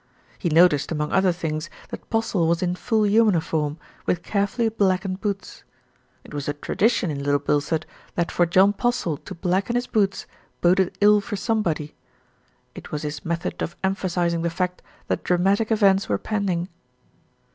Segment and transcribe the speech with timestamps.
[0.39, 3.77] He noticed, among other things, that Postle was in full uniform,
[4.07, 5.63] with carefully blackened boots.
[6.23, 7.85] It was a tradition in Little Bilstead
[8.15, 10.25] that for John Postle to blacken his boots
[10.59, 11.93] boded ill for somebody.
[12.73, 16.69] It was his method of emphasising the fact that dramatic events were pending.